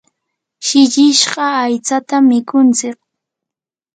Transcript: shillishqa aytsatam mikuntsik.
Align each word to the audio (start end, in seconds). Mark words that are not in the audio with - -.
shillishqa 0.65 1.45
aytsatam 1.65 2.23
mikuntsik. 2.29 2.97